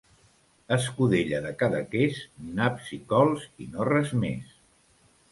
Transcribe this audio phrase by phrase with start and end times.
[0.75, 2.21] Escudella de Cadaqués,
[2.59, 4.49] naps i cols i no res més.